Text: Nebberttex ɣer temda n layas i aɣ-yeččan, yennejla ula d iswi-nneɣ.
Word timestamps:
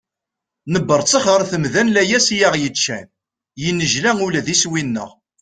Nebberttex 0.73 1.13
ɣer 1.27 1.41
temda 1.51 1.81
n 1.85 1.91
layas 1.95 2.27
i 2.35 2.39
aɣ-yeččan, 2.47 3.07
yennejla 3.61 4.11
ula 4.25 4.41
d 4.45 4.47
iswi-nneɣ. 4.53 5.09